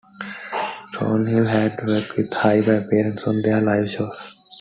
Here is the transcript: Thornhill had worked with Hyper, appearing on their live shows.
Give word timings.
Thornhill 0.95 1.45
had 1.45 1.85
worked 1.85 2.17
with 2.17 2.33
Hyper, 2.33 2.73
appearing 2.79 3.19
on 3.27 3.43
their 3.43 3.61
live 3.61 3.91
shows. 3.91 4.33